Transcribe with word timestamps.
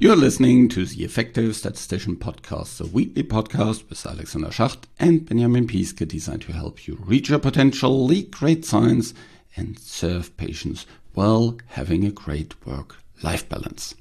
You're 0.00 0.14
listening 0.14 0.68
to 0.68 0.86
the 0.86 1.02
Effective 1.02 1.56
Statistician 1.56 2.14
Podcast, 2.14 2.76
the 2.76 2.86
weekly 2.86 3.24
podcast 3.24 3.90
with 3.90 4.06
Alexander 4.06 4.50
Schacht 4.50 4.84
and 5.00 5.26
Benjamin 5.26 5.66
Piske 5.66 6.06
designed 6.06 6.42
to 6.42 6.52
help 6.52 6.86
you 6.86 6.96
reach 7.00 7.30
your 7.30 7.40
potential, 7.40 8.04
lead 8.04 8.30
great 8.30 8.64
science, 8.64 9.12
and 9.56 9.76
serve 9.76 10.36
patients 10.36 10.86
while 11.14 11.58
having 11.66 12.04
a 12.04 12.12
great 12.12 12.54
work-life 12.64 13.48
balance. 13.48 13.96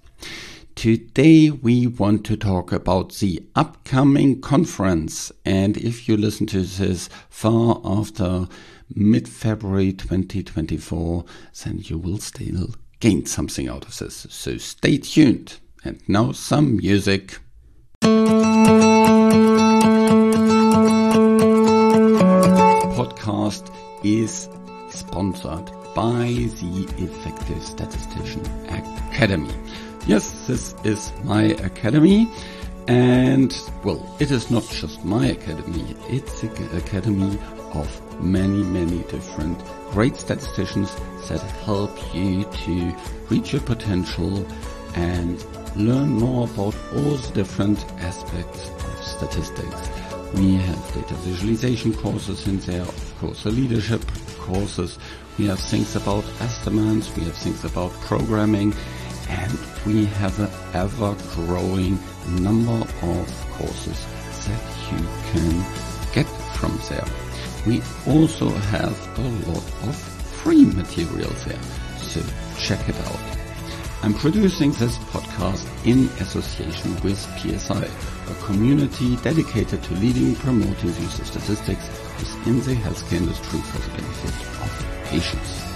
Today 0.76 1.50
we 1.50 1.88
want 1.88 2.28
to 2.28 2.38
talk 2.38 2.72
about 2.72 3.16
the 3.16 3.42
upcoming 3.56 4.40
conference 4.40 5.32
and 5.46 5.78
if 5.78 6.08
you 6.08 6.16
listen 6.16 6.46
to 6.46 6.62
this 6.62 7.10
far 7.32 7.82
after 7.84 8.48
mid-February 8.94 9.94
2024 9.94 11.26
then 11.64 11.80
you 11.80 11.98
will 11.98 12.20
still 12.20 12.76
gain 13.00 13.26
something 13.26 13.68
out 13.68 13.86
of 13.86 13.98
this. 13.98 14.28
So 14.30 14.60
stay 14.60 15.00
tuned. 15.00 15.58
And 15.88 16.02
now 16.10 16.34
some 16.34 16.76
music. 16.76 17.40
Podcast 23.00 23.72
is 24.04 24.50
sponsored 24.90 25.72
by 25.96 26.50
the 26.60 26.86
Effective 26.98 27.64
Statistician 27.64 28.46
Academy. 28.68 29.54
Yes, 30.06 30.46
this 30.46 30.76
is 30.84 31.14
my 31.24 31.44
academy. 31.44 32.28
And 32.90 33.58
well, 33.86 34.14
it 34.20 34.30
is 34.30 34.52
not 34.52 34.68
just 34.70 35.06
my 35.06 35.28
academy, 35.28 35.96
it's 36.10 36.42
the 36.42 36.78
academy 36.78 37.40
of 37.74 38.22
many, 38.22 38.62
many 38.64 39.04
different 39.04 39.58
great 39.92 40.18
statisticians 40.18 40.94
that 41.30 41.42
help 41.64 41.98
you 42.14 42.44
to 42.66 42.94
reach 43.30 43.54
your 43.54 43.62
potential 43.62 44.46
and 44.98 45.46
learn 45.78 46.10
more 46.10 46.46
about 46.46 46.76
all 46.96 47.16
the 47.16 47.32
different 47.34 47.84
aspects 48.00 48.70
of 48.70 49.04
statistics. 49.04 49.90
We 50.34 50.56
have 50.56 50.94
data 50.94 51.14
visualization 51.16 51.94
courses 51.94 52.48
in 52.48 52.60
there, 52.62 52.82
of 52.82 53.14
course, 53.20 53.44
the 53.44 53.52
leadership 53.52 54.02
courses. 54.40 54.98
We 55.38 55.46
have 55.46 55.60
things 55.60 55.96
about 55.96 56.26
estimands, 56.42 57.16
we 57.16 57.24
have 57.24 57.36
things 57.36 57.64
about 57.64 57.92
programming, 58.02 58.74
and 59.30 59.60
we 59.86 60.06
have 60.06 60.40
an 60.40 60.50
ever 60.74 61.16
growing 61.36 62.00
number 62.40 62.86
of 63.02 63.48
courses 63.52 64.06
that 64.48 64.92
you 64.92 65.08
can 65.32 65.64
get 66.14 66.28
from 66.58 66.78
there. 66.90 67.06
We 67.66 67.82
also 68.08 68.50
have 68.50 69.20
a 69.20 69.52
lot 69.52 69.64
of 69.88 69.96
free 70.42 70.66
material 70.66 71.32
there, 71.46 71.62
so 71.98 72.22
check 72.58 72.88
it 72.90 72.96
out. 72.96 73.37
I'm 74.04 74.14
producing 74.14 74.72
this 74.74 74.98
podcast 75.10 75.66
in 75.86 76.06
association 76.22 76.94
with 77.02 77.18
PSI, 77.40 77.84
a 77.84 78.46
community 78.46 79.16
dedicated 79.18 79.82
to 79.84 79.94
leading 79.96 80.36
promoting 80.36 80.92
the 80.92 81.02
use 81.02 81.20
of 81.20 81.26
statistics 81.26 81.88
within 82.20 82.60
the 82.62 82.76
healthcare 82.76 83.18
industry 83.18 83.60
for 83.60 83.80
the 83.80 83.90
benefit 83.98 84.36
of 84.62 85.04
patients. 85.06 85.68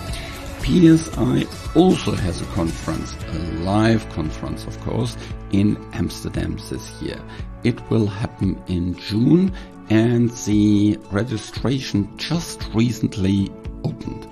PSI 0.64 1.46
also 1.74 2.12
has 2.14 2.42
a 2.42 2.46
conference, 2.46 3.16
a 3.28 3.38
live 3.64 4.08
conference 4.10 4.66
of 4.66 4.80
course, 4.82 5.18
in 5.52 5.76
Amsterdam 5.94 6.58
this 6.70 7.02
year. 7.02 7.20
It 7.64 7.90
will 7.90 8.06
happen 8.06 8.62
in 8.68 8.96
June 9.00 9.52
and 9.90 10.30
the 10.46 11.00
registration 11.12 12.16
just 12.18 12.70
recently 12.76 13.52
opened. 13.84 14.28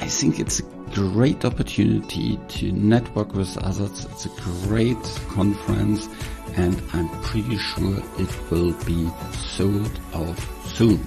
I 0.00 0.06
think 0.06 0.38
it's 0.38 0.60
a 0.60 0.73
great 0.94 1.44
opportunity 1.44 2.38
to 2.46 2.70
network 2.70 3.34
with 3.34 3.58
others. 3.58 4.06
It's 4.12 4.26
a 4.26 4.28
great 4.66 5.02
conference 5.28 6.08
and 6.54 6.80
I'm 6.92 7.08
pretty 7.22 7.58
sure 7.58 7.98
it 8.18 8.50
will 8.50 8.72
be 8.84 9.10
sold 9.32 10.00
out 10.14 10.38
soon. 10.66 11.00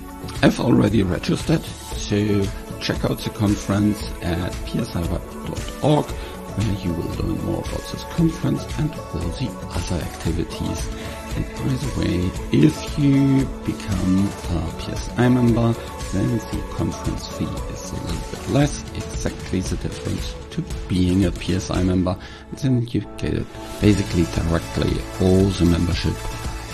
I've 0.43 0.59
already 0.59 1.03
registered, 1.03 1.63
so 1.63 2.43
check 2.81 3.05
out 3.05 3.19
the 3.19 3.29
conference 3.29 4.03
at 4.21 4.51
psiweb.org 4.65 6.05
where 6.05 6.85
you 6.85 6.91
will 6.91 7.09
learn 7.23 7.45
more 7.45 7.59
about 7.59 7.91
this 7.91 8.03
conference 8.15 8.65
and 8.79 8.91
all 8.91 9.29
the 9.39 9.49
other 9.71 10.03
activities. 10.03 11.16
And 11.37 11.45
by 11.53 11.69
the 11.69 11.99
way, 11.99 12.31
if 12.51 12.97
you 12.97 13.45
become 13.63 14.27
a 14.57 14.81
PSI 14.81 15.29
member, 15.29 15.71
then 16.11 16.37
the 16.37 16.63
conference 16.71 17.27
fee 17.37 17.45
is 17.45 17.91
a 17.91 17.95
little 17.95 18.31
bit 18.31 18.49
less, 18.49 18.83
exactly 18.95 19.59
the 19.59 19.75
difference 19.75 20.33
to 20.49 20.63
being 20.87 21.25
a 21.25 21.31
PSI 21.31 21.83
member. 21.83 22.17
Then 22.53 22.87
you 22.87 23.01
get 23.17 23.45
basically 23.81 24.23
directly 24.33 24.99
all 25.21 25.45
the 25.45 25.65
membership 25.65 26.15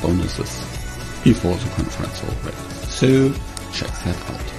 bonuses 0.02 0.62
before 1.26 1.56
the 1.56 1.70
conference 1.72 2.24
already. 2.24 2.58
So 2.88 3.34
check 3.74 3.92
that 4.06 4.32
out. 4.32 4.53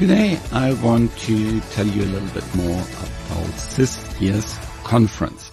Today 0.00 0.40
I 0.50 0.72
want 0.82 1.14
to 1.28 1.60
tell 1.72 1.86
you 1.86 2.04
a 2.04 2.12
little 2.14 2.30
bit 2.30 2.54
more 2.54 2.80
about 2.80 3.52
this 3.76 4.18
year's 4.18 4.56
conference. 4.82 5.50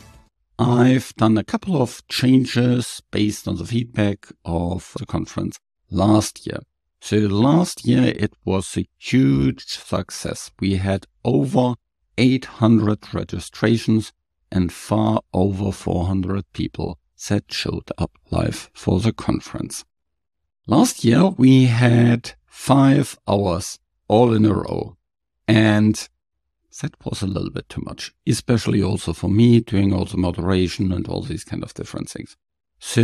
I've 0.58 1.14
done 1.18 1.38
a 1.38 1.44
couple 1.44 1.82
of 1.82 2.02
changes 2.08 3.02
based 3.12 3.50
on 3.50 3.58
the 3.58 3.66
feedback 3.66 4.32
of 4.46 4.94
the 4.98 5.06
conference 5.06 5.60
last 5.92 6.48
year. 6.48 6.60
So 7.02 7.18
last 7.18 7.86
year 7.86 8.14
it 8.16 8.36
was 8.46 8.78
a 8.78 8.88
huge 8.98 9.66
success. 9.66 10.50
We 10.62 10.76
had 10.78 11.08
over 11.26 11.74
800 12.18 13.14
registrations 13.14 14.14
and 14.50 14.72
far 14.72 15.24
over 15.34 15.74
400 15.74 16.46
people 16.54 17.00
that 17.28 17.52
showed 17.52 17.92
up 17.98 18.12
live 18.32 18.70
for 18.74 19.02
the 19.02 19.12
conference. 19.12 19.84
Last 20.68 21.04
year 21.04 21.32
we 21.32 21.66
had 21.66 22.32
five 22.46 23.20
hours 23.28 23.78
all 24.08 24.34
in 24.34 24.46
a 24.46 24.54
row 24.54 24.98
and 25.48 26.08
that 26.82 26.94
was 27.04 27.22
a 27.22 27.28
little 27.28 27.50
bit 27.50 27.70
too 27.70 27.82
much, 27.86 28.14
especially 28.28 28.84
also 28.84 29.14
for 29.14 29.30
me 29.30 29.60
doing 29.60 29.94
all 29.94 30.06
the 30.06 30.18
moderation 30.18 30.92
and 30.92 31.08
all 31.08 31.22
these 31.22 31.44
kind 31.44 31.64
of 31.64 31.74
different 31.74 32.10
things. 32.10 32.36
So 32.80 33.02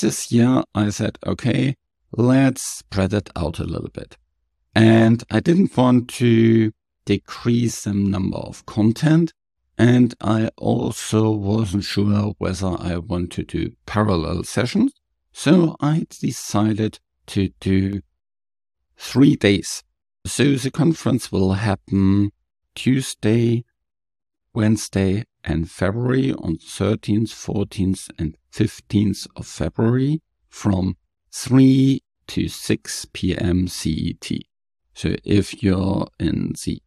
this 0.00 0.30
year 0.30 0.62
I 0.74 0.90
said, 0.90 1.18
okay, 1.26 1.74
let's 2.12 2.62
spread 2.62 3.12
it 3.12 3.30
out 3.34 3.58
a 3.58 3.64
little 3.64 3.90
bit. 3.90 4.16
And 4.74 5.24
I 5.30 5.40
didn't 5.40 5.76
want 5.76 6.08
to 6.10 6.72
decrease 7.04 7.84
the 7.84 7.94
number 7.94 8.36
of 8.36 8.64
content. 8.66 9.32
And 9.76 10.14
I 10.20 10.50
also 10.56 11.30
wasn't 11.30 11.84
sure 11.84 12.34
whether 12.38 12.76
I 12.78 12.98
want 12.98 13.32
to 13.32 13.42
do 13.42 13.72
parallel 13.86 14.44
sessions. 14.44 14.92
So 15.32 15.76
I 15.80 16.06
decided 16.20 17.00
to 17.28 17.50
do 17.60 18.02
three 18.96 19.36
days. 19.36 19.82
So 20.28 20.56
the 20.56 20.70
conference 20.70 21.32
will 21.32 21.54
happen 21.54 22.32
Tuesday, 22.74 23.64
Wednesday, 24.52 25.24
and 25.42 25.70
February 25.70 26.34
on 26.34 26.58
13th, 26.58 27.30
14th, 27.30 28.10
and 28.18 28.36
15th 28.52 29.26
of 29.36 29.46
February 29.46 30.20
from 30.50 30.98
3 31.32 32.02
to 32.26 32.48
6 32.48 33.06
p.m. 33.14 33.68
CET. 33.68 34.30
So 34.92 35.14
if 35.24 35.62
you're 35.62 36.06
in 36.20 36.52
the 36.62 36.82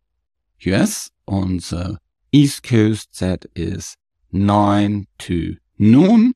US 0.60 1.10
on 1.28 1.58
the 1.58 1.98
East 2.32 2.62
Coast, 2.62 3.20
that 3.20 3.48
is 3.56 3.98
9 4.32 5.08
to 5.18 5.58
noon. 5.80 6.36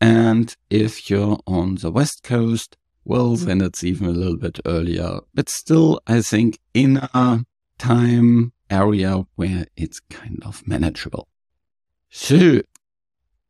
And 0.00 0.56
if 0.70 1.10
you're 1.10 1.38
on 1.46 1.74
the 1.76 1.90
West 1.90 2.22
Coast, 2.22 2.78
well, 3.06 3.36
then 3.36 3.60
it's 3.60 3.84
even 3.84 4.08
a 4.08 4.10
little 4.10 4.36
bit 4.36 4.58
earlier, 4.66 5.20
but 5.32 5.48
still, 5.48 6.00
I 6.08 6.22
think 6.22 6.58
in 6.74 6.96
a 6.96 7.44
time 7.78 8.52
area 8.68 9.24
where 9.36 9.66
it's 9.76 10.00
kind 10.10 10.42
of 10.44 10.66
manageable. 10.66 11.28
So 12.10 12.62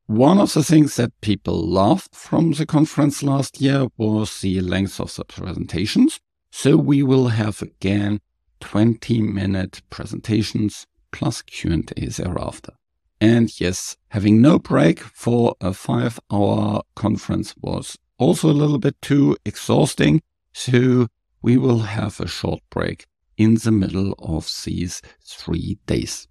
one 0.05 0.39
of 0.39 0.53
the 0.53 0.63
things 0.63 0.97
that 0.97 1.19
people 1.23 1.59
loved 1.67 2.15
from 2.15 2.53
the 2.53 2.67
conference 2.67 3.23
last 3.23 3.61
year 3.61 3.87
was 3.97 4.41
the 4.41 4.61
length 4.61 5.01
of 5.01 5.15
the 5.17 5.25
presentations. 5.25 6.21
So 6.51 6.77
we 6.77 7.03
will 7.03 7.29
have 7.29 7.63
again 7.63 8.21
20 8.61 9.23
minute 9.23 9.81
presentations 9.89 10.87
plus 11.13 11.41
Q&A 11.41 12.07
thereafter. 12.09 12.75
And 13.23 13.59
yes, 13.59 13.97
having 14.09 14.43
no 14.43 14.59
break 14.59 15.01
for 15.01 15.55
a 15.63 15.73
five 15.73 16.21
hour 16.31 16.83
conference 16.95 17.55
was 17.57 17.97
also 18.19 18.51
a 18.51 18.53
little 18.53 18.79
bit 18.79 19.01
too 19.03 19.37
exhausting. 19.45 20.23
So 20.53 21.09
we 21.43 21.57
will 21.57 21.81
have 21.81 22.19
a 22.21 22.27
short 22.27 22.61
break 22.71 23.07
in 23.37 23.55
the 23.55 23.71
middle 23.71 24.15
of 24.19 24.51
these 24.65 25.03
three 25.25 25.79
days. 25.87 26.27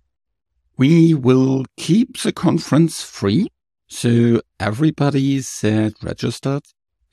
We 0.77 1.13
will 1.13 1.65
keep 1.77 2.19
the 2.19 2.33
conference 2.33 3.01
free, 3.01 3.47
so 3.87 4.41
everybody 4.59 5.39
that 5.39 5.93
registered 6.03 6.63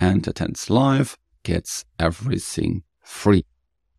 and 0.00 0.26
attends 0.26 0.69
live 0.69 1.16
gets 1.44 1.84
everything 1.98 2.82
free. 3.00 3.44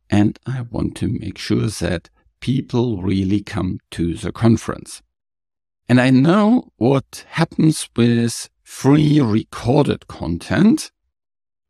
And 0.09 0.37
I 0.45 0.61
want 0.69 0.95
to 0.97 1.07
make 1.07 1.37
sure 1.37 1.67
that 1.67 2.09
people 2.39 3.01
really 3.01 3.41
come 3.41 3.79
to 3.91 4.15
the 4.15 4.31
conference. 4.31 5.01
And 5.87 6.01
I 6.01 6.09
know 6.09 6.71
what 6.77 7.25
happens 7.29 7.87
with 7.95 8.49
free 8.73 9.21
recorded 9.21 10.07
content 10.07 10.91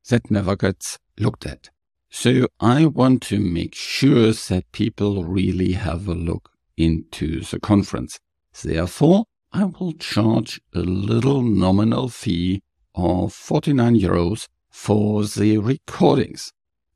that 0.09 0.31
never 0.31 0.55
gets 0.55 0.97
looked 1.19 1.45
at. 1.45 1.69
So 2.09 2.47
I 2.59 2.85
want 2.85 3.21
to 3.23 3.39
make 3.39 3.75
sure 3.75 4.31
that 4.31 4.71
people 4.71 5.23
really 5.25 5.73
have 5.73 6.07
a 6.07 6.15
look 6.15 6.49
into 6.77 7.41
the 7.41 7.59
conference. 7.59 8.19
Therefore, 8.63 9.25
I 9.51 9.65
will 9.65 9.93
charge 9.93 10.61
a 10.73 10.79
little 10.79 11.43
nominal 11.43 12.07
fee 12.09 12.63
of 12.95 13.33
49 13.33 13.99
euros 13.99 14.47
for 14.71 15.25
the 15.25 15.59
recordings. 15.59 16.51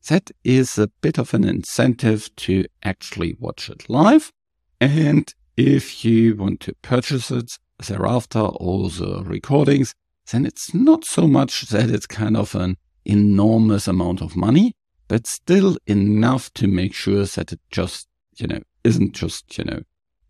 That 0.08 0.32
is 0.44 0.80
a 0.80 0.88
bit 1.02 1.20
of 1.20 1.34
an 1.36 1.44
incentive 1.44 2.36
to 2.38 2.66
actually 2.82 3.36
watch 3.40 3.70
it 3.70 3.88
live. 3.90 4.32
And 4.80 5.32
if 5.58 6.04
you 6.06 6.36
want 6.38 6.62
to 6.62 6.74
purchase 6.82 7.30
it 7.30 7.60
thereafter, 7.86 8.40
all 8.40 8.90
the 8.90 9.24
recordings, 9.24 9.94
then 10.32 10.46
it's 10.46 10.74
not 10.74 11.06
so 11.06 11.28
much 11.28 11.62
that 11.70 11.90
it's 11.90 12.08
kind 12.08 12.36
of 12.36 12.56
an 12.56 12.78
enormous 13.06 13.88
amount 13.88 14.22
of 14.22 14.36
money, 14.36 14.74
but 15.08 15.28
still 15.28 15.78
enough 15.88 16.54
to 16.54 16.68
make 16.68 16.94
sure 16.94 17.26
that 17.26 17.54
it 17.54 17.60
just, 17.72 18.08
you 18.36 18.48
know, 18.48 18.60
isn't 18.84 19.14
just, 19.14 19.58
you 19.58 19.64
know, 19.64 19.82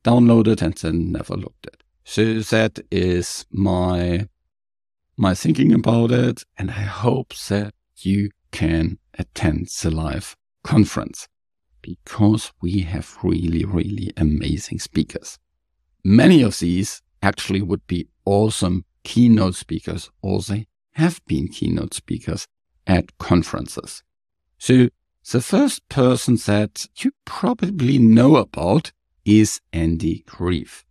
downloaded 0.04 0.62
and 0.62 0.76
then 0.76 1.12
never 1.12 1.36
looked 1.36 1.68
at. 1.68 1.82
So 2.04 2.40
that 2.40 2.80
is 2.92 3.46
my 3.52 4.28
my 5.20 5.34
thinking 5.34 5.74
about 5.74 6.12
it, 6.12 6.44
and 6.58 6.70
I 6.70 6.84
hope 6.84 7.34
that 7.50 7.74
you 7.98 8.30
can 8.52 9.00
attend 9.18 9.68
the 9.82 9.90
live 9.90 10.36
conference 10.64 11.28
because 11.82 12.52
we 12.62 12.82
have 12.82 13.18
really, 13.24 13.66
really 13.66 14.12
amazing 14.16 14.78
speakers. 14.78 15.40
Many 16.04 16.44
of 16.44 16.60
these 16.60 17.02
actually 17.22 17.62
would 17.62 17.86
be 17.88 18.08
awesome 18.26 18.86
keynote 19.04 19.56
speakers, 19.56 20.10
or 20.22 20.42
they 20.42 20.68
have 20.94 21.22
been 21.28 21.48
keynote 21.48 21.94
speakers 21.94 22.48
at 22.86 23.18
conferences. 23.18 24.04
So 24.58 24.90
the 25.32 25.42
first 25.42 25.88
person 25.90 26.38
that 26.46 26.88
you 26.98 27.12
probably 27.26 27.98
know 27.98 28.38
about 28.38 28.92
is 29.26 29.62
Andy 29.74 30.24
Grieve. 30.26 30.86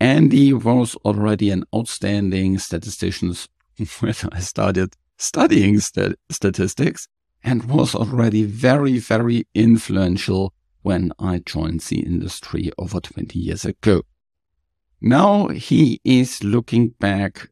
Andy 0.00 0.52
was 0.52 0.94
already 1.04 1.50
an 1.50 1.64
outstanding 1.74 2.58
statistician 2.58 3.34
when 4.00 4.14
I 4.32 4.40
started 4.40 4.94
studying 5.16 5.80
st- 5.80 6.16
statistics 6.30 7.08
and 7.42 7.64
was 7.64 7.94
already 7.94 8.44
very, 8.44 8.98
very 8.98 9.46
influential 9.54 10.52
when 10.82 11.12
I 11.18 11.38
joined 11.38 11.80
the 11.80 12.00
industry 12.00 12.70
over 12.78 13.00
20 13.00 13.38
years 13.38 13.64
ago. 13.64 14.02
Now 15.00 15.48
he 15.48 16.00
is 16.04 16.42
looking 16.42 16.88
back 17.00 17.50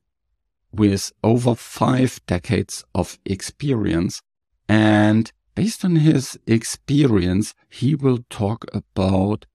with 0.72 1.12
over 1.22 1.54
five 1.54 2.20
decades 2.26 2.84
of 2.94 3.18
experience 3.24 4.20
and 4.68 5.30
based 5.54 5.84
on 5.84 5.96
his 5.96 6.38
experience, 6.46 7.54
he 7.68 7.94
will 7.94 8.20
talk 8.30 8.64
about 8.72 9.46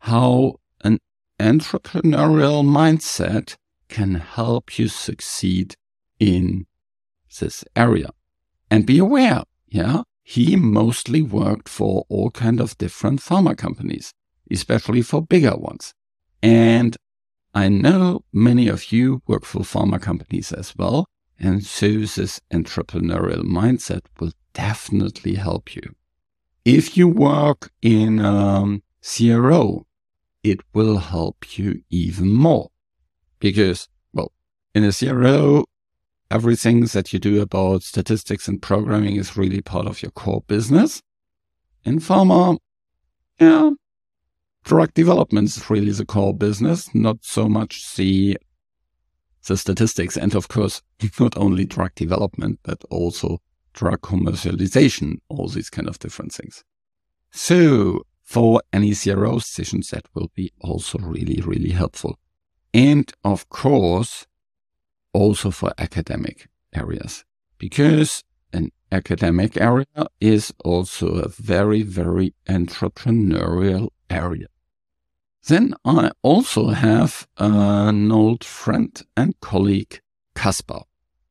how 0.00 0.56
an 0.82 0.98
entrepreneurial 1.38 2.64
mindset 2.64 3.56
can 3.88 4.14
help 4.14 4.78
you 4.78 4.88
succeed 4.88 5.76
in 6.18 6.66
this 7.38 7.64
area. 7.76 8.10
And 8.70 8.86
be 8.86 8.98
aware, 8.98 9.42
yeah, 9.68 10.02
he 10.22 10.56
mostly 10.56 11.22
worked 11.22 11.68
for 11.68 12.04
all 12.08 12.30
kind 12.30 12.60
of 12.60 12.78
different 12.78 13.20
pharma 13.20 13.56
companies, 13.56 14.12
especially 14.50 15.02
for 15.02 15.22
bigger 15.22 15.56
ones. 15.56 15.92
And 16.42 16.96
I 17.54 17.68
know 17.68 18.24
many 18.32 18.68
of 18.68 18.90
you 18.90 19.22
work 19.26 19.44
for 19.44 19.60
pharma 19.60 20.00
companies 20.00 20.52
as 20.52 20.74
well. 20.76 21.06
And 21.38 21.64
so 21.64 21.88
this 21.88 22.40
entrepreneurial 22.52 23.42
mindset 23.42 24.00
will 24.18 24.32
definitely 24.52 25.34
help 25.34 25.74
you. 25.76 25.82
If 26.64 26.96
you 26.96 27.06
work 27.06 27.70
in 27.82 28.20
um, 28.20 28.82
CRO, 29.02 29.86
it 30.42 30.60
will 30.72 30.98
help 30.98 31.58
you 31.58 31.82
even 31.90 32.32
more 32.32 32.70
because, 33.38 33.88
well, 34.12 34.32
in 34.74 34.84
a 34.84 34.92
CRO, 34.92 35.64
everything 36.30 36.86
that 36.86 37.12
you 37.12 37.18
do 37.18 37.40
about 37.40 37.82
statistics 37.82 38.48
and 38.48 38.60
programming 38.60 39.16
is 39.16 39.36
really 39.36 39.60
part 39.60 39.86
of 39.86 40.02
your 40.02 40.10
core 40.10 40.42
business. 40.46 41.02
In 41.84 42.00
pharma, 42.00 42.58
yeah, 43.38 43.70
drug 44.64 44.92
development 44.94 45.48
is 45.48 45.70
really 45.70 45.92
the 45.92 46.06
core 46.06 46.34
business, 46.34 46.92
not 46.94 47.18
so 47.22 47.48
much 47.48 47.94
the 47.96 48.36
the 49.46 49.56
statistics, 49.58 50.16
and 50.16 50.34
of 50.34 50.48
course, 50.48 50.80
not 51.20 51.36
only 51.36 51.66
drug 51.66 51.94
development, 51.94 52.58
but 52.62 52.82
also 52.90 53.38
drug 53.74 54.00
commercialization, 54.00 55.16
all 55.28 55.48
these 55.48 55.68
kind 55.68 55.86
of 55.86 55.98
different 55.98 56.32
things. 56.32 56.64
So 57.30 58.06
for 58.22 58.62
any 58.72 58.94
CRO 58.94 59.38
decisions, 59.38 59.90
that 59.90 60.06
will 60.14 60.30
be 60.34 60.52
also 60.60 60.98
really, 60.98 61.42
really 61.42 61.72
helpful. 61.72 62.18
And 62.72 63.12
of 63.22 63.48
course, 63.50 64.26
also 65.12 65.50
for 65.50 65.72
academic 65.76 66.48
areas, 66.72 67.24
because 67.58 68.24
an 68.52 68.70
academic 68.90 69.60
area 69.60 70.06
is 70.20 70.54
also 70.64 71.08
a 71.16 71.28
very, 71.28 71.82
very 71.82 72.34
entrepreneurial 72.48 73.88
area. 74.08 74.46
Then 75.46 75.74
I 75.84 76.10
also 76.22 76.68
have 76.68 77.26
an 77.36 78.10
old 78.10 78.44
friend 78.44 79.00
and 79.14 79.38
colleague, 79.40 80.00
Kaspar. 80.34 80.84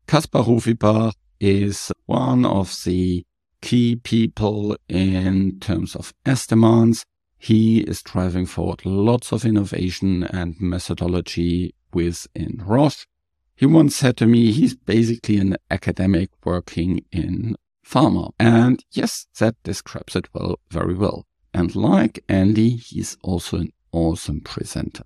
Kaspar 0.05 0.43
Rufibach 0.43 1.13
is 1.39 1.91
one 2.05 2.45
of 2.45 2.83
the 2.85 3.25
key 3.61 3.95
people 3.95 4.77
in 4.87 5.59
terms 5.59 5.95
of 5.95 6.13
estimands. 6.27 7.05
He 7.39 7.79
is 7.79 8.03
driving 8.03 8.45
forward 8.45 8.85
lots 8.85 9.31
of 9.31 9.45
innovation 9.45 10.23
and 10.25 10.61
methodology 10.61 11.73
within 11.91 12.61
Roche. 12.63 13.07
He 13.55 13.65
once 13.65 13.95
said 13.95 14.17
to 14.17 14.27
me, 14.27 14.51
he's 14.51 14.75
basically 14.75 15.37
an 15.37 15.57
academic 15.71 16.29
working 16.45 17.03
in 17.11 17.55
pharma. 17.83 18.31
And 18.39 18.83
yes, 18.91 19.25
that 19.39 19.55
describes 19.63 20.15
it 20.15 20.29
well, 20.33 20.59
very 20.69 20.93
well. 20.93 21.25
And 21.51 21.75
like 21.75 22.23
Andy, 22.29 22.75
he's 22.75 23.17
also 23.23 23.57
an 23.57 23.73
awesome 23.93 24.41
presenter. 24.41 25.03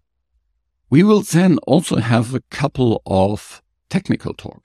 We 0.90 1.04
will 1.04 1.22
then 1.22 1.60
also 1.68 1.98
have 1.98 2.34
a 2.34 2.42
couple 2.50 3.02
of 3.06 3.62
technical 3.90 4.34
talks. 4.34 4.64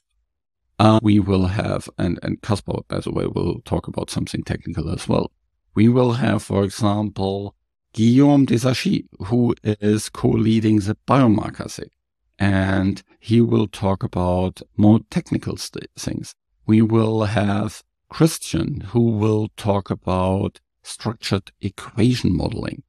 Uh, 0.78 0.98
we 1.02 1.20
will 1.20 1.46
have, 1.46 1.88
and, 1.98 2.18
and 2.22 2.40
Kaspar, 2.42 2.82
by 2.88 3.00
the 3.00 3.12
way, 3.12 3.26
will 3.26 3.60
talk 3.64 3.86
about 3.86 4.10
something 4.10 4.42
technical 4.42 4.88
as 4.88 5.06
well. 5.06 5.30
We 5.74 5.88
will 5.88 6.12
have, 6.12 6.42
for 6.42 6.64
example, 6.64 7.54
Guillaume 7.92 8.46
Desachy, 8.46 9.06
who 9.26 9.54
is 9.62 10.08
co-leading 10.08 10.80
the 10.80 10.96
biomarker 11.06 11.70
thing. 11.70 11.90
And 12.38 13.02
he 13.20 13.40
will 13.40 13.68
talk 13.68 14.02
about 14.02 14.62
more 14.76 15.00
technical 15.10 15.56
st- 15.56 15.90
things. 15.96 16.34
We 16.66 16.82
will 16.82 17.24
have 17.24 17.82
Christian, 18.08 18.80
who 18.80 19.10
will 19.10 19.50
talk 19.56 19.90
about 19.90 20.60
structured 20.82 21.52
equation 21.60 22.36
modeling. 22.36 22.82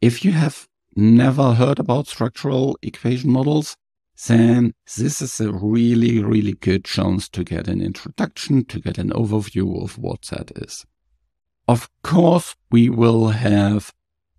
If 0.00 0.24
you 0.24 0.32
have 0.32 0.68
never 0.96 1.54
heard 1.54 1.78
about 1.78 2.06
structural 2.06 2.78
equation 2.82 3.30
models, 3.30 3.76
then 4.26 4.74
this 4.96 5.22
is 5.22 5.40
a 5.40 5.52
really, 5.52 6.22
really 6.22 6.52
good 6.52 6.84
chance 6.84 7.28
to 7.30 7.44
get 7.44 7.68
an 7.68 7.80
introduction, 7.80 8.64
to 8.66 8.80
get 8.80 8.98
an 8.98 9.10
overview 9.10 9.82
of 9.82 9.98
what 9.98 10.22
that 10.30 10.52
is. 10.56 10.84
Of 11.66 11.88
course, 12.02 12.56
we 12.70 12.90
will 12.90 13.28
have 13.28 13.92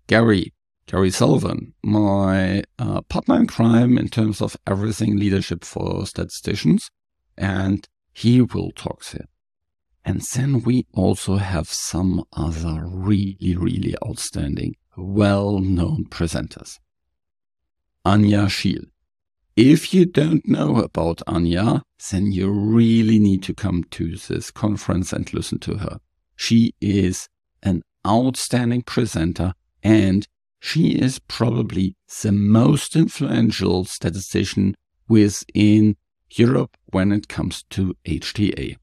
Gary, 0.06 0.52
Gary 0.86 1.10
Sullivan, 1.10 1.74
my 1.82 2.62
uh, 2.78 3.00
partner 3.02 3.36
in 3.36 3.46
crime 3.46 3.98
in 3.98 4.08
terms 4.08 4.40
of 4.42 4.56
everything 4.66 5.16
leadership 5.16 5.64
for 5.64 6.06
statisticians, 6.06 6.90
and 7.36 7.88
he 8.12 8.42
will 8.42 8.70
talk 8.72 9.04
there. 9.06 9.28
And 10.04 10.20
then 10.34 10.62
we 10.62 10.86
also 10.92 11.36
have 11.36 11.68
some 11.68 12.24
other 12.32 12.84
really, 12.84 13.56
really 13.56 13.94
outstanding, 14.06 14.76
well-known 14.96 16.06
presenters. 16.10 16.78
Anja 18.04 18.46
Schiel, 18.46 18.86
if 19.56 19.92
you 19.92 20.06
don't 20.06 20.48
know 20.48 20.78
about 20.78 21.22
Anja, 21.26 21.82
then 22.10 22.32
you 22.32 22.50
really 22.50 23.18
need 23.18 23.42
to 23.44 23.54
come 23.54 23.84
to 23.90 24.16
this 24.16 24.50
conference 24.50 25.12
and 25.12 25.32
listen 25.34 25.58
to 25.60 25.74
her. 25.76 25.98
She 26.36 26.74
is 26.80 27.28
an 27.62 27.82
outstanding 28.06 28.82
presenter 28.82 29.54
and 29.82 30.26
she 30.58 30.92
is 30.92 31.18
probably 31.18 31.96
the 32.22 32.32
most 32.32 32.96
influential 32.96 33.84
statistician 33.84 34.74
within 35.08 35.96
Europe 36.30 36.76
when 36.86 37.12
it 37.12 37.28
comes 37.28 37.64
to 37.70 37.94
HTA. 38.06 38.76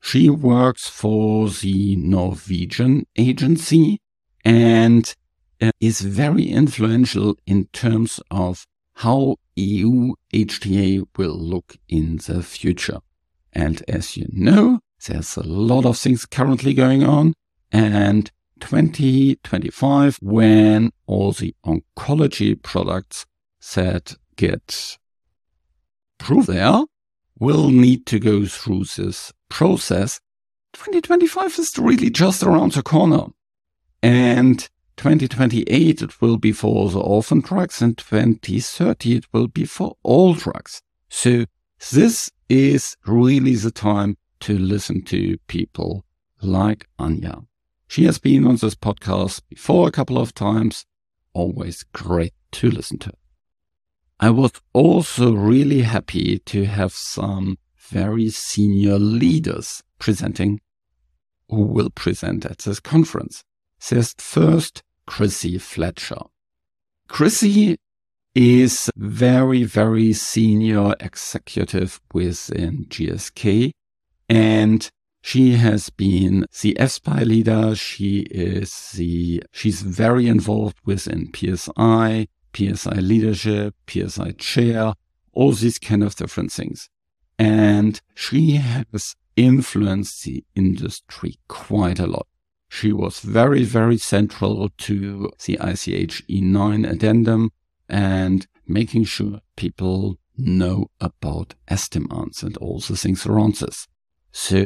She 0.00 0.30
works 0.30 0.88
for 0.88 1.48
the 1.48 1.96
Norwegian 1.96 3.06
agency 3.16 4.00
and 4.44 5.14
uh, 5.62 5.70
is 5.80 6.00
very 6.00 6.44
influential 6.44 7.36
in 7.46 7.66
terms 7.66 8.20
of 8.30 8.66
how 8.94 9.36
EU 9.56 10.14
HTA 10.34 11.06
will 11.16 11.38
look 11.38 11.76
in 11.88 12.18
the 12.26 12.42
future. 12.42 12.98
And 13.52 13.82
as 13.88 14.16
you 14.16 14.26
know, 14.32 14.80
there's 15.06 15.36
a 15.36 15.42
lot 15.42 15.86
of 15.86 15.96
things 15.98 16.26
currently 16.26 16.74
going 16.74 17.04
on. 17.04 17.34
And 17.70 18.30
2025, 18.60 20.18
when 20.20 20.90
all 21.06 21.32
the 21.32 21.54
oncology 21.64 22.60
products 22.60 23.24
that 23.74 24.14
get 24.36 24.98
approved 26.18 26.48
there 26.48 26.82
will 27.38 27.70
need 27.70 28.06
to 28.06 28.18
go 28.18 28.46
through 28.46 28.84
this 28.84 29.32
process. 29.48 30.20
2025 30.74 31.58
is 31.58 31.78
really 31.78 32.10
just 32.10 32.42
around 32.42 32.72
the 32.72 32.82
corner. 32.82 33.26
And 34.02 34.68
2028, 34.96 36.02
it 36.02 36.20
will 36.20 36.36
be 36.36 36.52
for 36.52 36.90
the 36.90 37.00
orphan 37.00 37.40
drugs, 37.40 37.82
and 37.82 37.96
2030, 37.98 39.16
it 39.16 39.26
will 39.32 39.48
be 39.48 39.64
for 39.64 39.96
all 40.02 40.34
drugs. 40.34 40.82
So 41.08 41.46
this 41.90 42.30
is 42.48 42.96
really 43.06 43.54
the 43.56 43.70
time 43.70 44.16
to 44.40 44.58
listen 44.58 45.02
to 45.04 45.38
people 45.46 46.04
like 46.40 46.88
Anja. 46.98 47.46
She 47.88 48.04
has 48.04 48.18
been 48.18 48.46
on 48.46 48.56
this 48.56 48.74
podcast 48.74 49.42
before 49.48 49.88
a 49.88 49.92
couple 49.92 50.18
of 50.18 50.34
times. 50.34 50.86
Always 51.34 51.84
great 51.92 52.34
to 52.52 52.70
listen 52.70 52.98
to. 53.00 53.12
I 54.20 54.30
was 54.30 54.52
also 54.72 55.32
really 55.32 55.82
happy 55.82 56.38
to 56.38 56.64
have 56.64 56.92
some 56.92 57.58
very 57.76 58.30
senior 58.30 58.98
leaders 58.98 59.82
presenting 59.98 60.60
who 61.48 61.62
will 61.62 61.90
present 61.90 62.46
at 62.46 62.58
this 62.58 62.80
conference. 62.80 63.44
There's 63.88 64.14
first 64.18 64.82
Chrissy 65.06 65.58
Fletcher. 65.58 66.20
Chrissy 67.08 67.78
is 68.34 68.90
very, 68.96 69.64
very 69.64 70.12
senior 70.12 70.94
executive 71.00 72.00
within 72.14 72.86
GSK 72.88 73.72
and 74.28 74.90
she 75.20 75.52
has 75.52 75.90
been 75.90 76.46
the 76.60 76.74
FSPI 76.80 77.26
leader. 77.26 77.74
She 77.76 78.20
is 78.30 78.92
the, 78.92 79.42
she's 79.52 79.82
very 79.82 80.26
involved 80.26 80.78
within 80.84 81.30
PSI, 81.34 82.28
PSI 82.54 82.94
leadership, 82.94 83.74
PSI 83.88 84.32
chair, 84.32 84.94
all 85.32 85.52
these 85.52 85.78
kind 85.78 86.02
of 86.02 86.16
different 86.16 86.50
things. 86.50 86.88
And 87.38 88.00
she 88.14 88.52
has 88.52 89.16
influenced 89.36 90.24
the 90.24 90.44
industry 90.54 91.36
quite 91.48 91.98
a 91.98 92.06
lot. 92.06 92.26
She 92.74 92.90
was 92.90 93.20
very, 93.20 93.64
very 93.64 93.98
central 93.98 94.70
to 94.78 95.30
the 95.44 95.58
ICH 95.60 96.26
E9 96.26 96.90
addendum 96.90 97.50
and 97.86 98.46
making 98.66 99.04
sure 99.04 99.42
people 99.56 100.16
know 100.38 100.86
about 100.98 101.54
Estimands 101.68 102.42
and 102.42 102.56
all 102.56 102.80
the 102.80 102.96
things 102.96 103.26
around 103.26 103.56
this. 103.56 103.88
So 104.32 104.64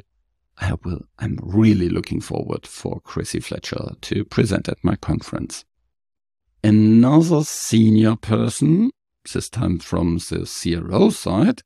I 0.56 0.74
will, 0.84 1.00
I'm 1.18 1.40
really 1.42 1.88
looking 1.88 2.20
forward 2.20 2.64
for 2.64 3.00
Chrissy 3.00 3.40
Fletcher 3.40 3.96
to 4.02 4.24
present 4.24 4.68
at 4.68 4.84
my 4.84 4.94
conference. 4.94 5.64
Another 6.62 7.42
senior 7.42 8.14
person, 8.14 8.92
this 9.32 9.48
time 9.48 9.80
from 9.80 10.18
the 10.18 10.46
CRO 10.46 11.10
side, 11.10 11.62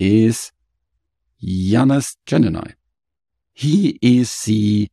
is 0.00 0.50
Yannis 1.40 2.16
Jemiai. 2.26 2.74
He 3.52 4.00
is 4.02 4.36
the 4.44 4.88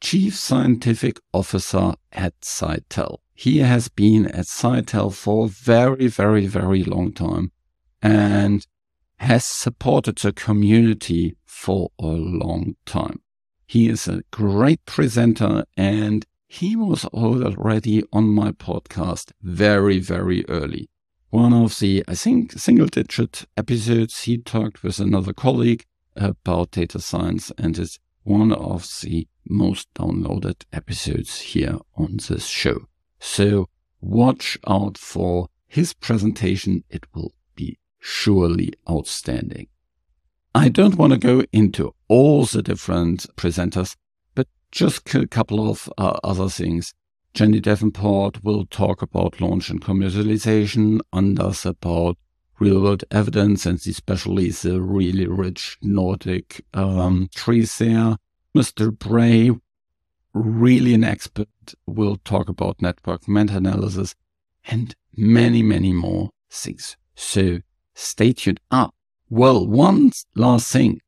Chief 0.00 0.34
Scientific 0.34 1.20
Officer 1.32 1.94
at 2.12 2.40
Cytel. 2.40 3.18
He 3.34 3.58
has 3.58 3.88
been 3.88 4.26
at 4.26 4.46
Cytel 4.46 5.12
for 5.12 5.46
a 5.46 5.48
very, 5.48 6.06
very, 6.06 6.46
very 6.46 6.84
long 6.84 7.12
time 7.12 7.52
and 8.00 8.66
has 9.16 9.44
supported 9.44 10.18
the 10.18 10.32
community 10.32 11.36
for 11.44 11.90
a 11.98 12.06
long 12.06 12.76
time. 12.86 13.20
He 13.66 13.88
is 13.88 14.08
a 14.08 14.22
great 14.30 14.84
presenter 14.86 15.64
and 15.76 16.24
he 16.46 16.76
was 16.76 17.04
already 17.06 18.02
on 18.12 18.28
my 18.28 18.52
podcast 18.52 19.32
very, 19.42 19.98
very 19.98 20.44
early. 20.48 20.88
One 21.30 21.52
of 21.52 21.78
the, 21.78 22.04
I 22.08 22.14
think, 22.14 22.52
single 22.52 22.86
digit 22.86 23.44
episodes, 23.56 24.22
he 24.22 24.38
talked 24.38 24.82
with 24.82 24.98
another 24.98 25.34
colleague 25.34 25.84
about 26.16 26.70
data 26.70 27.00
science 27.00 27.52
and 27.58 27.78
it's 27.78 27.98
one 28.28 28.52
of 28.52 28.86
the 29.02 29.26
most 29.48 29.88
downloaded 29.94 30.62
episodes 30.70 31.40
here 31.40 31.78
on 31.96 32.18
this 32.28 32.46
show. 32.46 32.86
So 33.18 33.68
watch 34.02 34.58
out 34.66 34.98
for 34.98 35.48
his 35.66 35.94
presentation. 35.94 36.84
It 36.90 37.06
will 37.14 37.32
be 37.56 37.78
surely 37.98 38.74
outstanding. 38.88 39.68
I 40.54 40.68
don't 40.68 40.96
want 40.96 41.14
to 41.14 41.18
go 41.18 41.44
into 41.52 41.94
all 42.06 42.44
the 42.44 42.62
different 42.62 43.34
presenters, 43.34 43.96
but 44.34 44.46
just 44.70 45.14
a 45.14 45.26
couple 45.26 45.70
of 45.70 45.88
uh, 45.96 46.18
other 46.22 46.50
things. 46.50 46.92
Jenny 47.32 47.60
Davenport 47.60 48.44
will 48.44 48.66
talk 48.66 49.00
about 49.00 49.40
launch 49.40 49.70
and 49.70 49.80
commercialization, 49.80 51.00
Anders 51.14 51.64
about 51.64 52.18
real 52.58 52.82
world 52.82 53.04
evidence, 53.10 53.66
and 53.66 53.78
especially 53.86 54.50
the 54.50 54.80
really 54.80 55.26
rich 55.26 55.78
Nordic 55.82 56.64
um, 56.74 57.28
trees 57.34 57.78
there. 57.78 58.16
Mr. 58.56 58.96
Bray, 58.96 59.50
really 60.32 60.94
an 60.94 61.04
expert, 61.04 61.48
will 61.86 62.16
talk 62.24 62.48
about 62.48 62.82
network 62.82 63.28
meta 63.28 63.56
analysis 63.56 64.14
and 64.64 64.94
many, 65.16 65.62
many 65.62 65.92
more 65.92 66.30
things. 66.50 66.96
So 67.14 67.60
stay 67.94 68.32
tuned. 68.32 68.60
Ah, 68.70 68.90
well, 69.30 69.66
one 69.66 70.12
last 70.34 70.72
thing. 70.72 71.00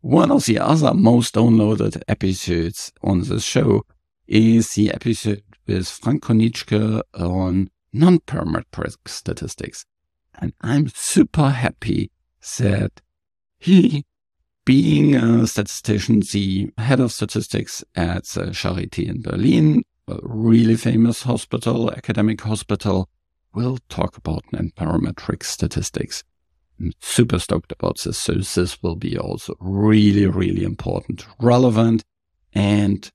One 0.00 0.30
of 0.30 0.46
the 0.46 0.58
other 0.58 0.94
most 0.94 1.34
downloaded 1.34 2.00
episodes 2.06 2.92
on 3.02 3.22
the 3.22 3.40
show 3.40 3.82
is 4.26 4.74
the 4.74 4.92
episode 4.92 5.42
with 5.66 5.88
Frank 5.88 6.22
Konietschke 6.22 7.02
on 7.14 7.70
non-parametric 7.92 8.96
statistics. 9.06 9.84
And 10.40 10.52
I'm 10.60 10.88
super 10.88 11.50
happy 11.50 12.10
that 12.58 13.00
he, 13.58 14.04
being 14.64 15.16
a 15.16 15.46
statistician, 15.46 16.22
the 16.32 16.70
head 16.78 17.00
of 17.00 17.12
statistics 17.12 17.82
at 17.96 18.24
the 18.26 18.46
Charité 18.46 19.08
in 19.08 19.22
Berlin, 19.22 19.82
a 20.06 20.18
really 20.22 20.76
famous 20.76 21.22
hospital, 21.22 21.90
academic 21.90 22.40
hospital, 22.40 23.08
will 23.52 23.78
talk 23.88 24.16
about 24.16 24.44
non-parametric 24.52 25.42
statistics. 25.42 26.22
I'm 26.78 26.92
super 27.00 27.40
stoked 27.40 27.72
about 27.72 27.98
this. 28.04 28.18
So 28.18 28.34
this 28.34 28.82
will 28.82 28.94
be 28.94 29.18
also 29.18 29.54
really, 29.58 30.26
really 30.26 30.62
important, 30.62 31.26
relevant. 31.40 32.04
And 32.54 33.10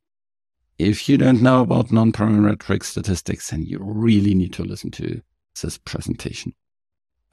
if 0.77 1.08
you 1.08 1.18
don't 1.18 1.42
know 1.42 1.62
about 1.62 1.92
non-parametric 1.92 2.84
statistics, 2.84 3.51
then 3.51 3.63
you 3.63 3.80
really 3.82 4.34
need 4.34 4.51
to 4.53 4.63
listen 4.63 4.92
to 4.92 5.22
this 5.62 5.77
presentation. 5.77 6.53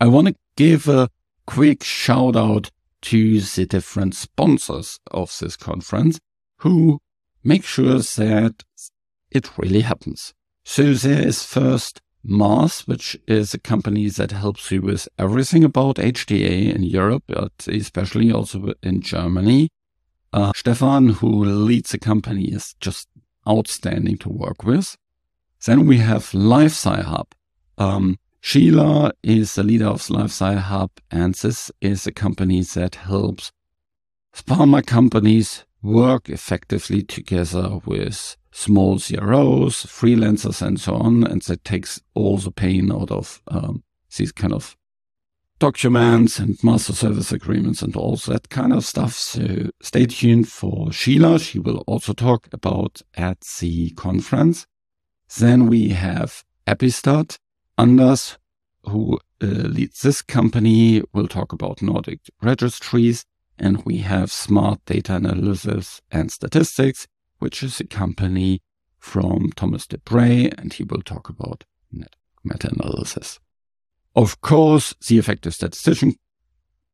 I 0.01 0.07
want 0.07 0.29
to 0.29 0.35
give 0.57 0.89
a 0.89 1.11
quick 1.47 1.85
shout 1.85 2.35
out 2.35 2.71
to 3.03 3.41
the 3.41 3.67
different 3.67 4.15
sponsors 4.15 4.99
of 5.11 5.37
this 5.39 5.57
conference 5.59 6.19
who 6.59 7.01
make 7.45 7.65
sure 7.65 7.99
that 7.99 8.65
it 9.31 9.59
really 9.59 9.83
happens. 9.83 10.33
So 10.65 10.95
there 10.95 11.27
is 11.27 11.45
first 11.45 12.01
Mars, 12.23 12.87
which 12.87 13.19
is 13.27 13.53
a 13.53 13.59
company 13.59 14.09
that 14.09 14.33
helps 14.33 14.71
you 14.71 14.81
with 14.81 15.07
everything 15.19 15.65
about 15.65 15.97
HTA 15.97 16.75
in 16.75 16.83
Europe, 16.83 17.25
but 17.27 17.53
especially 17.69 18.33
also 18.33 18.73
in 18.83 19.03
Germany. 19.03 19.69
Uh, 20.33 20.53
Stefan, 20.55 21.09
who 21.11 21.45
leads 21.45 21.91
the 21.91 21.99
company, 21.99 22.45
is 22.45 22.75
just 22.81 23.09
outstanding 23.47 24.17
to 24.19 24.31
work 24.31 24.65
with. 24.65 24.97
Then 25.67 25.87
we 25.87 25.99
have 25.99 26.31
LifeSci 26.31 27.03
Hub. 27.03 27.29
Um, 27.77 28.19
Sheila 28.41 29.13
is 29.23 29.55
the 29.55 29.63
leader 29.63 29.87
of 29.87 30.01
LifeSci 30.03 30.57
Hub, 30.57 30.91
and 31.11 31.35
this 31.35 31.71
is 31.81 32.07
a 32.07 32.13
company 32.13 32.63
that 32.63 32.95
helps 32.95 33.53
pharma 34.35 34.85
companies 34.85 35.65
work 35.83 36.29
effectively 36.29 37.03
together 37.03 37.81
with 37.85 38.37
small 38.53 38.99
CROs, 38.99 39.85
freelancers, 39.85 40.63
and 40.63 40.81
so 40.81 40.95
on. 40.95 41.25
And 41.25 41.43
that 41.43 41.65
takes 41.65 42.01
all 42.15 42.39
the 42.39 42.51
pain 42.51 42.91
out 42.91 43.11
of 43.11 43.43
um, 43.49 43.83
these 44.17 44.33
kind 44.33 44.53
of 44.53 44.77
documents 45.59 46.39
and 46.39 46.63
master 46.65 46.95
service 46.95 47.33
agreements 47.33 47.83
and 47.83 47.95
all 47.95 48.17
that 48.17 48.49
kind 48.49 48.73
of 48.73 48.85
stuff. 48.85 49.13
So 49.13 49.71
stay 49.83 50.07
tuned 50.07 50.49
for 50.49 50.91
Sheila. 50.93 51.39
She 51.39 51.59
will 51.59 51.85
also 51.87 52.15
talk 52.15 52.49
about 52.53 53.03
at 53.15 53.41
the 53.61 53.91
conference. 53.91 54.67
Then 55.39 55.67
we 55.67 55.91
have 55.91 56.43
EpiStat. 56.67 57.39
Anders, 57.81 58.37
who 58.85 59.19
uh, 59.43 59.47
leads 59.47 60.03
this 60.03 60.21
company, 60.21 61.03
will 61.15 61.29
talk 61.29 61.53
about 61.53 61.81
Nordic 61.81 62.21
registries. 62.43 63.25
And 63.59 63.83
we 63.85 63.99
have 63.99 64.31
smart 64.31 64.85
data 64.85 65.17
analysis 65.17 66.03
and 66.11 66.31
statistics 66.31 67.07
which 67.39 67.63
is 67.63 67.81
a 67.81 67.87
company 67.87 68.61
from 68.99 69.51
Thomas 69.57 69.87
Debray, 69.87 70.53
and 70.59 70.73
he 70.75 70.85
will 70.85 71.01
talk 71.01 71.31
about 71.31 71.65
net 71.91 72.17
meta-analysis. 72.45 73.41
Of 74.15 74.43
course, 74.43 74.95
the 75.09 75.19
Effective 75.19 75.55
Statistician 75.55 76.17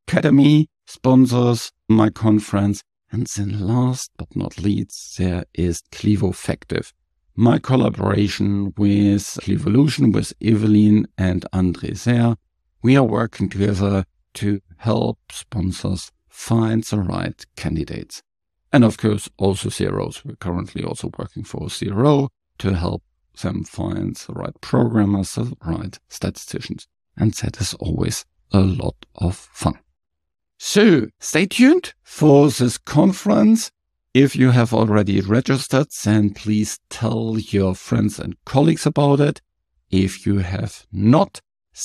Academy 0.07 0.69
sponsors 0.87 1.73
my 1.89 2.11
conference. 2.11 2.83
And 3.11 3.27
then 3.27 3.61
last 3.61 4.13
but 4.17 4.35
not 4.37 4.59
least, 4.59 5.19
there 5.19 5.47
is 5.55 5.83
Clivoffective, 5.91 6.93
my 7.37 7.59
collaboration 7.59 8.73
with 8.79 9.39
Clivolution 9.43 10.13
with 10.13 10.33
Evelyn 10.43 11.07
and 11.19 11.45
Andre 11.53 11.93
Zer. 11.93 12.37
We 12.83 12.97
are 12.97 13.05
working 13.05 13.51
together 13.51 14.07
to 14.35 14.61
help 14.79 15.19
sponsors 15.31 16.11
find 16.29 16.83
the 16.85 17.01
right 17.01 17.45
candidates. 17.57 18.23
And 18.73 18.85
of 18.85 18.97
course, 18.97 19.29
also 19.37 19.69
CROs. 19.69 20.25
We're 20.25 20.37
currently 20.37 20.83
also 20.83 21.11
working 21.19 21.45
for 21.45 21.67
a 21.67 21.71
CRO 21.71 22.31
to 22.59 22.75
help 22.75 23.03
them 23.43 23.65
find 23.65 24.17
the 24.17 24.33
right 24.33 24.59
programmers, 24.63 25.35
the 25.35 25.55
right 25.65 25.99
statisticians. 26.09 26.89
And 27.17 27.35
that 27.35 27.61
is 27.61 27.75
always 27.75 28.25
a 28.53 28.61
lot 28.61 28.97
of 29.15 29.37
fun. 29.37 29.79
So 30.59 31.09
stay 31.21 31.47
tuned 31.47 31.93
for 32.03 32.49
this 32.49 32.79
conference. 32.79 33.71
If 34.19 34.35
you 34.35 34.53
have 34.53 34.73
already 34.73 35.21
registered, 35.21 35.89
then 36.03 36.33
please 36.33 36.79
tell 36.89 37.37
your 37.39 37.75
friends 37.75 38.19
and 38.19 38.43
colleagues 38.47 38.87
about 38.87 39.21
it. 39.21 39.43
If 39.91 40.25
you 40.25 40.39
have 40.39 40.87
not, 40.91 41.43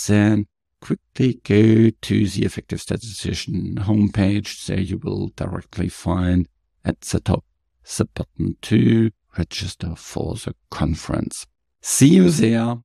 then 0.08 0.48
quickly 0.80 1.42
go 1.44 1.90
to 1.90 2.28
the 2.30 2.46
Effective 2.46 2.80
Statistician 2.80 3.80
homepage. 3.82 4.66
There 4.66 4.80
you 4.80 4.98
will 4.98 5.34
directly 5.36 5.90
find 5.90 6.48
at 6.86 7.02
the 7.02 7.20
top 7.20 7.44
the 7.98 8.06
button 8.06 8.56
to 8.62 9.12
register 9.38 9.94
for 9.98 10.36
the 10.36 10.56
conference. 10.70 11.48
See 11.82 12.16
you 12.16 12.30
there. 12.30 12.78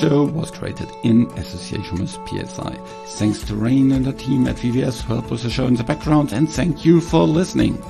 Show 0.00 0.24
was 0.24 0.50
created 0.50 0.88
in 1.02 1.26
association 1.38 1.98
with 1.98 2.10
PSI. 2.28 2.74
Thanks 3.18 3.42
to 3.44 3.54
Rain 3.54 3.92
and 3.92 4.04
the 4.04 4.12
team 4.12 4.46
at 4.46 4.56
VVS 4.56 5.02
who 5.02 5.14
helped 5.14 5.30
with 5.30 5.42
the 5.42 5.50
show 5.50 5.66
in 5.66 5.74
the 5.74 5.84
background, 5.84 6.32
and 6.32 6.48
thank 6.48 6.84
you 6.84 7.00
for 7.00 7.24
listening. 7.26 7.82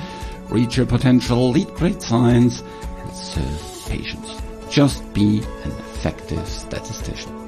Reach 0.48 0.76
your 0.76 0.86
potential, 0.86 1.50
lead 1.50 1.68
great 1.74 2.00
science, 2.00 2.62
and 2.98 3.12
serve 3.12 3.86
patients. 3.88 4.40
Just 4.70 5.12
be 5.12 5.40
an 5.40 5.70
effective 5.70 6.46
statistician. 6.48 7.47